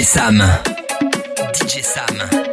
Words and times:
DJ 0.00 0.06
Sam. 0.06 0.38
DJ 1.52 1.82
Sam. 1.84 2.49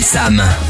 DJ 0.00 0.02
Sam. 0.02 0.69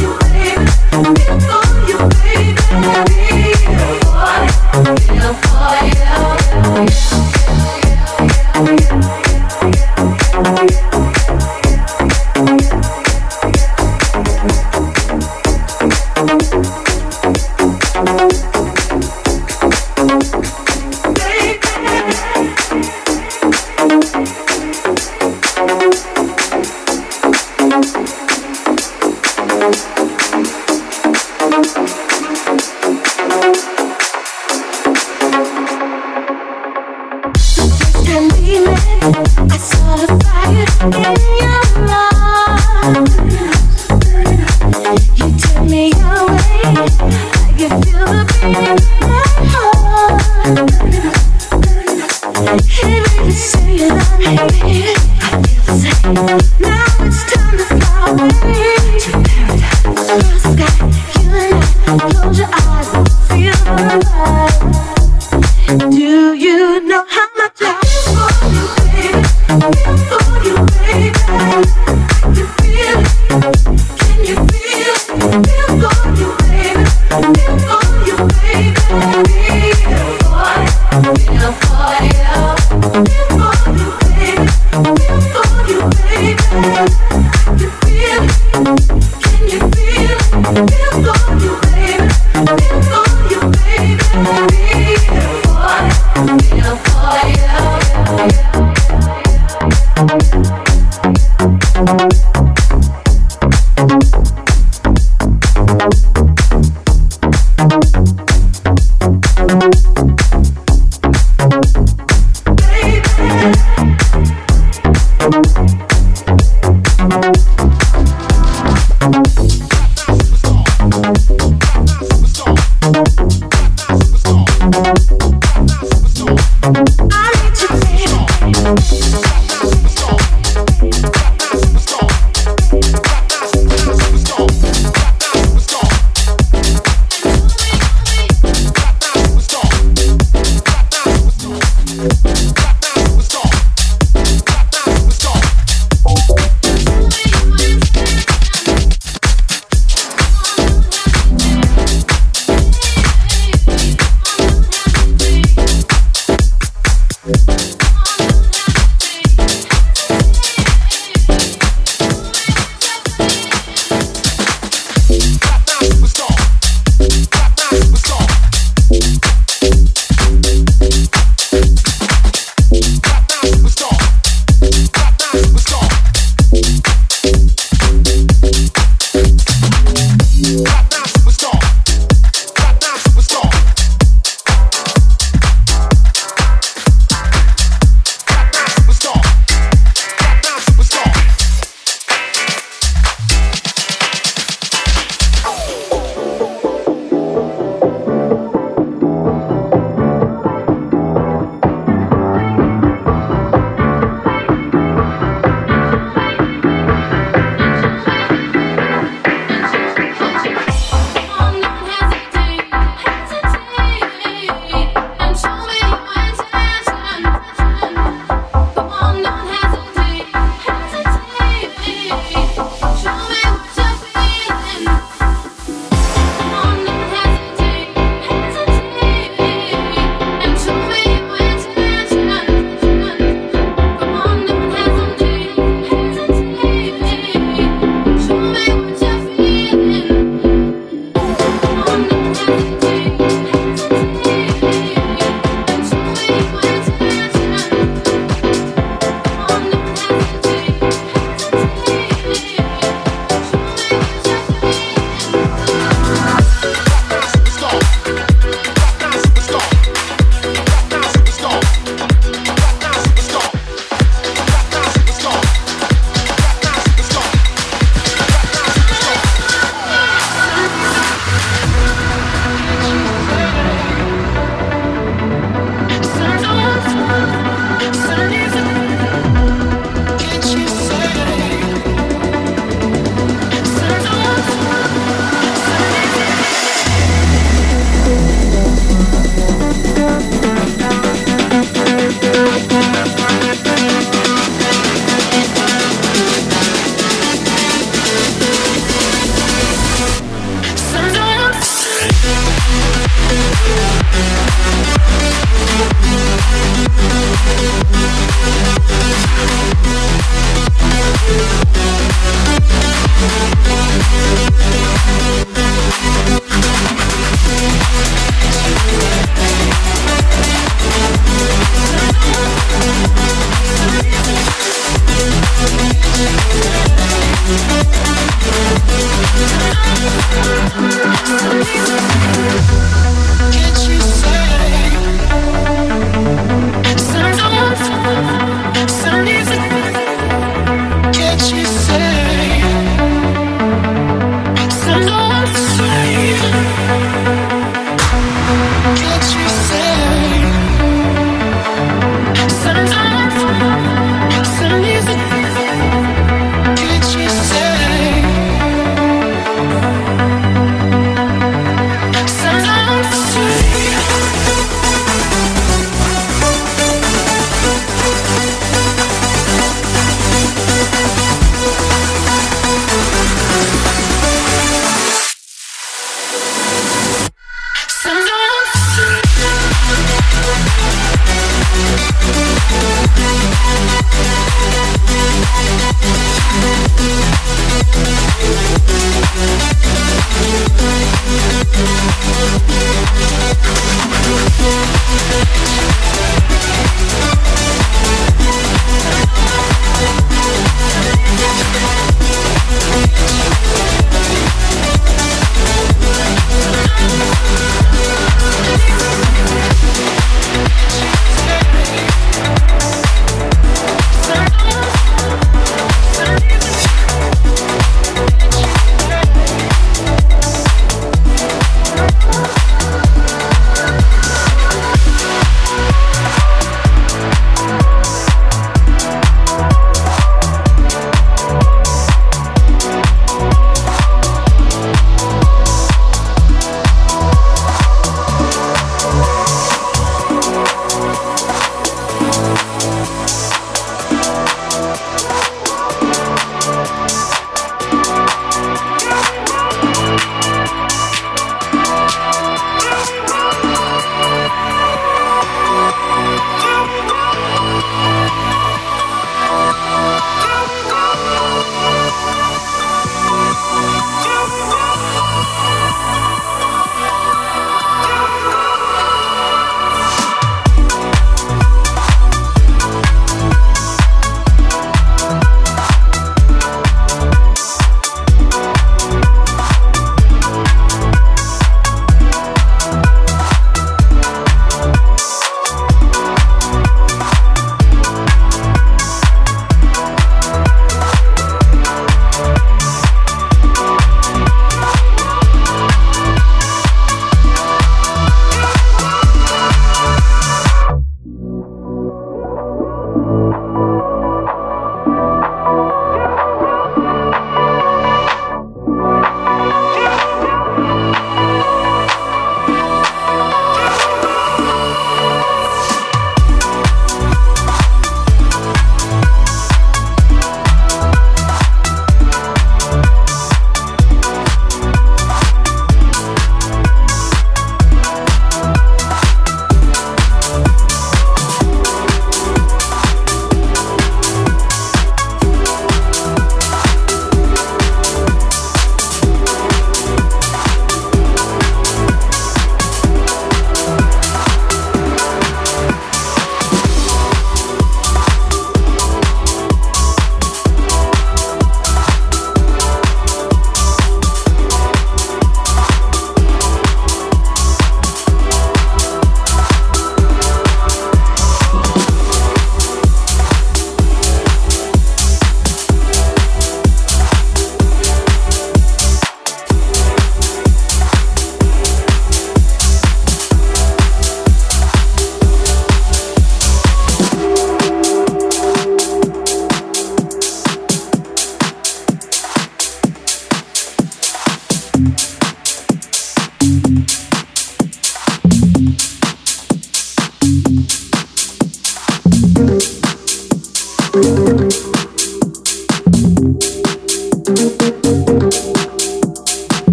you 0.00 0.16
in. 0.32 1.59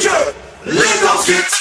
Future 0.00 0.32
go, 1.02 1.22
Kids. 1.26 1.59